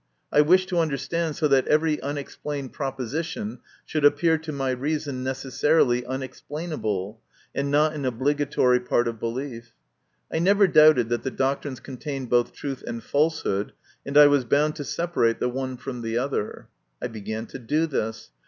I 0.31 0.41
wished 0.41 0.67
to 0.69 0.79
understand 0.79 1.35
so 1.35 1.47
that 1.49 1.67
every 1.67 1.97
unex 1.97 2.35
plained 2.41 2.73
proposition 2.73 3.59
should 3.85 4.03
appear 4.03 4.39
to 4.39 4.51
my 4.51 4.71
reason 4.71 5.23
necessarily 5.23 6.03
unexplainable, 6.07 7.21
and 7.53 7.69
not 7.69 7.93
an 7.93 8.05
obligatory 8.05 8.79
part 8.79 9.07
of 9.07 9.19
belief. 9.19 9.73
I 10.33 10.39
never 10.39 10.65
doubted 10.65 11.09
that 11.09 11.21
the 11.21 11.29
doctrines 11.29 11.79
contained 11.79 12.31
both 12.31 12.51
truth 12.51 12.83
and 12.87 13.03
falsehood, 13.03 13.73
and 14.03 14.17
I 14.17 14.25
was 14.25 14.43
bound 14.43 14.75
to 14.77 14.83
separate 14.83 15.39
the 15.39 15.49
one 15.49 15.77
from 15.77 16.01
the 16.01 16.17
other. 16.17 16.67
I 16.99 17.05
began 17.07 17.45
to 17.45 17.59
do 17.59 17.85
this. 17.85 18.31